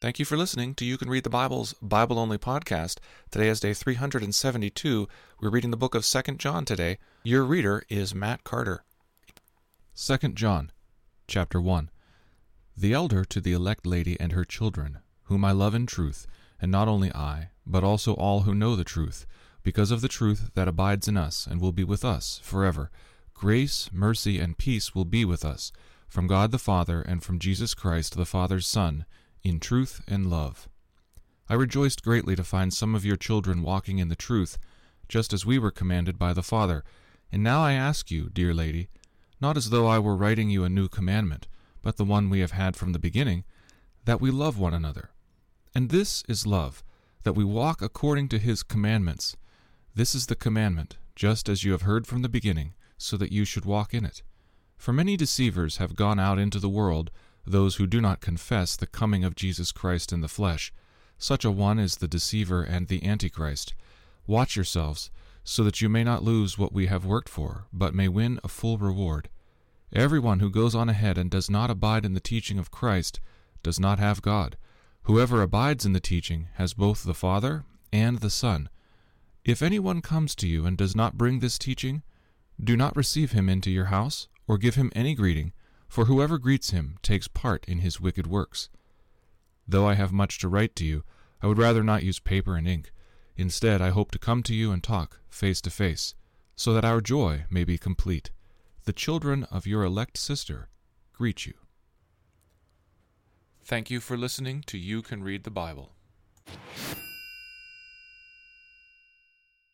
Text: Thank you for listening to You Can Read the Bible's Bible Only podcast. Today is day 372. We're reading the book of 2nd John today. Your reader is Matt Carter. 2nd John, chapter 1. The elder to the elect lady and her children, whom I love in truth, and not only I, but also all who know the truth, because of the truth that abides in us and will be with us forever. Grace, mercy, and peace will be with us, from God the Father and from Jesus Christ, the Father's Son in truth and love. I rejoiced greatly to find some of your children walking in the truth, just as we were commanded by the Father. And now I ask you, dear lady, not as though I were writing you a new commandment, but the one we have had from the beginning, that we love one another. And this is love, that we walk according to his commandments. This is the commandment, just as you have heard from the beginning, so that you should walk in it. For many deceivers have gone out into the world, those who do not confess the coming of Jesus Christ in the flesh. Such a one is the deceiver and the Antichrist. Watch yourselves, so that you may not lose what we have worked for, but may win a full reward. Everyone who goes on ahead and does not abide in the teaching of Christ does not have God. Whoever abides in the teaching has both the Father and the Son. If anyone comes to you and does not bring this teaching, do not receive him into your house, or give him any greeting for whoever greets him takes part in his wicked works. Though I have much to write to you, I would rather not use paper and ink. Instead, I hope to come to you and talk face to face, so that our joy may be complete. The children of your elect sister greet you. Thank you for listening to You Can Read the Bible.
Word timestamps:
Thank 0.00 0.18
you 0.18 0.24
for 0.24 0.38
listening 0.38 0.74
to 0.76 0.86
You 0.86 0.96
Can 0.96 1.10
Read 1.10 1.24
the 1.24 1.28
Bible's 1.28 1.74
Bible 1.82 2.18
Only 2.18 2.38
podcast. 2.38 3.00
Today 3.30 3.48
is 3.48 3.60
day 3.60 3.74
372. 3.74 5.06
We're 5.42 5.50
reading 5.50 5.70
the 5.70 5.76
book 5.76 5.94
of 5.94 6.04
2nd 6.04 6.38
John 6.38 6.64
today. 6.64 6.96
Your 7.22 7.44
reader 7.44 7.82
is 7.90 8.14
Matt 8.14 8.42
Carter. 8.42 8.82
2nd 9.94 10.36
John, 10.36 10.72
chapter 11.28 11.60
1. 11.60 11.90
The 12.74 12.94
elder 12.94 13.26
to 13.26 13.42
the 13.42 13.52
elect 13.52 13.84
lady 13.84 14.18
and 14.18 14.32
her 14.32 14.46
children, 14.46 15.00
whom 15.24 15.44
I 15.44 15.52
love 15.52 15.74
in 15.74 15.84
truth, 15.84 16.26
and 16.62 16.72
not 16.72 16.88
only 16.88 17.12
I, 17.12 17.50
but 17.66 17.84
also 17.84 18.14
all 18.14 18.40
who 18.40 18.54
know 18.54 18.76
the 18.76 18.84
truth, 18.84 19.26
because 19.62 19.90
of 19.90 20.00
the 20.00 20.08
truth 20.08 20.52
that 20.54 20.66
abides 20.66 21.08
in 21.08 21.18
us 21.18 21.46
and 21.46 21.60
will 21.60 21.72
be 21.72 21.84
with 21.84 22.06
us 22.06 22.40
forever. 22.42 22.90
Grace, 23.34 23.90
mercy, 23.92 24.38
and 24.38 24.56
peace 24.56 24.94
will 24.94 25.04
be 25.04 25.26
with 25.26 25.44
us, 25.44 25.72
from 26.08 26.26
God 26.26 26.52
the 26.52 26.58
Father 26.58 27.02
and 27.02 27.22
from 27.22 27.38
Jesus 27.38 27.74
Christ, 27.74 28.16
the 28.16 28.24
Father's 28.24 28.66
Son 28.66 29.04
in 29.42 29.60
truth 29.60 30.02
and 30.06 30.30
love. 30.30 30.68
I 31.48 31.54
rejoiced 31.54 32.04
greatly 32.04 32.36
to 32.36 32.44
find 32.44 32.72
some 32.72 32.94
of 32.94 33.04
your 33.04 33.16
children 33.16 33.62
walking 33.62 33.98
in 33.98 34.08
the 34.08 34.16
truth, 34.16 34.58
just 35.08 35.32
as 35.32 35.44
we 35.44 35.58
were 35.58 35.70
commanded 35.70 36.18
by 36.18 36.32
the 36.32 36.42
Father. 36.42 36.84
And 37.32 37.42
now 37.42 37.62
I 37.62 37.72
ask 37.72 38.10
you, 38.10 38.28
dear 38.28 38.54
lady, 38.54 38.88
not 39.40 39.56
as 39.56 39.70
though 39.70 39.86
I 39.86 39.98
were 39.98 40.16
writing 40.16 40.50
you 40.50 40.64
a 40.64 40.68
new 40.68 40.88
commandment, 40.88 41.48
but 41.82 41.96
the 41.96 42.04
one 42.04 42.30
we 42.30 42.40
have 42.40 42.52
had 42.52 42.76
from 42.76 42.92
the 42.92 42.98
beginning, 42.98 43.44
that 44.04 44.20
we 44.20 44.30
love 44.30 44.58
one 44.58 44.74
another. 44.74 45.10
And 45.74 45.88
this 45.88 46.22
is 46.28 46.46
love, 46.46 46.84
that 47.22 47.32
we 47.32 47.44
walk 47.44 47.82
according 47.82 48.28
to 48.28 48.38
his 48.38 48.62
commandments. 48.62 49.36
This 49.94 50.14
is 50.14 50.26
the 50.26 50.36
commandment, 50.36 50.98
just 51.16 51.48
as 51.48 51.64
you 51.64 51.72
have 51.72 51.82
heard 51.82 52.06
from 52.06 52.22
the 52.22 52.28
beginning, 52.28 52.74
so 52.96 53.16
that 53.16 53.32
you 53.32 53.44
should 53.44 53.64
walk 53.64 53.94
in 53.94 54.04
it. 54.04 54.22
For 54.76 54.92
many 54.92 55.16
deceivers 55.16 55.76
have 55.78 55.96
gone 55.96 56.18
out 56.18 56.38
into 56.38 56.58
the 56.58 56.68
world, 56.68 57.10
those 57.46 57.76
who 57.76 57.86
do 57.86 58.00
not 58.00 58.20
confess 58.20 58.76
the 58.76 58.86
coming 58.86 59.24
of 59.24 59.34
Jesus 59.34 59.72
Christ 59.72 60.12
in 60.12 60.20
the 60.20 60.28
flesh. 60.28 60.72
Such 61.18 61.44
a 61.44 61.50
one 61.50 61.78
is 61.78 61.96
the 61.96 62.08
deceiver 62.08 62.62
and 62.62 62.88
the 62.88 63.04
Antichrist. 63.04 63.74
Watch 64.26 64.56
yourselves, 64.56 65.10
so 65.44 65.64
that 65.64 65.80
you 65.80 65.88
may 65.88 66.04
not 66.04 66.22
lose 66.22 66.58
what 66.58 66.72
we 66.72 66.86
have 66.86 67.04
worked 67.04 67.28
for, 67.28 67.66
but 67.72 67.94
may 67.94 68.08
win 68.08 68.40
a 68.44 68.48
full 68.48 68.78
reward. 68.78 69.28
Everyone 69.92 70.40
who 70.40 70.50
goes 70.50 70.74
on 70.74 70.88
ahead 70.88 71.18
and 71.18 71.30
does 71.30 71.50
not 71.50 71.70
abide 71.70 72.04
in 72.04 72.14
the 72.14 72.20
teaching 72.20 72.58
of 72.58 72.70
Christ 72.70 73.20
does 73.62 73.80
not 73.80 73.98
have 73.98 74.22
God. 74.22 74.56
Whoever 75.04 75.42
abides 75.42 75.84
in 75.84 75.92
the 75.92 76.00
teaching 76.00 76.48
has 76.54 76.74
both 76.74 77.02
the 77.02 77.14
Father 77.14 77.64
and 77.92 78.18
the 78.18 78.30
Son. 78.30 78.68
If 79.44 79.62
anyone 79.62 80.00
comes 80.00 80.34
to 80.36 80.46
you 80.46 80.66
and 80.66 80.76
does 80.76 80.94
not 80.94 81.18
bring 81.18 81.40
this 81.40 81.58
teaching, 81.58 82.02
do 82.62 82.76
not 82.76 82.96
receive 82.96 83.32
him 83.32 83.48
into 83.48 83.70
your 83.70 83.86
house, 83.86 84.28
or 84.46 84.58
give 84.58 84.74
him 84.74 84.92
any 84.94 85.14
greeting 85.14 85.52
for 85.90 86.04
whoever 86.04 86.38
greets 86.38 86.70
him 86.70 86.96
takes 87.02 87.26
part 87.26 87.64
in 87.66 87.80
his 87.80 88.00
wicked 88.00 88.28
works. 88.28 88.70
Though 89.66 89.88
I 89.88 89.94
have 89.94 90.12
much 90.12 90.38
to 90.38 90.48
write 90.48 90.76
to 90.76 90.84
you, 90.84 91.02
I 91.42 91.48
would 91.48 91.58
rather 91.58 91.82
not 91.82 92.04
use 92.04 92.20
paper 92.20 92.54
and 92.54 92.66
ink. 92.68 92.92
Instead, 93.36 93.82
I 93.82 93.90
hope 93.90 94.12
to 94.12 94.18
come 94.18 94.44
to 94.44 94.54
you 94.54 94.70
and 94.70 94.82
talk 94.82 95.20
face 95.28 95.60
to 95.62 95.70
face, 95.70 96.14
so 96.54 96.72
that 96.74 96.84
our 96.84 97.00
joy 97.00 97.44
may 97.50 97.64
be 97.64 97.76
complete. 97.76 98.30
The 98.84 98.92
children 98.92 99.44
of 99.50 99.66
your 99.66 99.82
elect 99.82 100.16
sister 100.16 100.68
greet 101.12 101.44
you. 101.44 101.54
Thank 103.64 103.90
you 103.90 103.98
for 104.00 104.16
listening 104.16 104.62
to 104.66 104.78
You 104.78 105.02
Can 105.02 105.24
Read 105.24 105.42
the 105.42 105.50
Bible. 105.50 105.92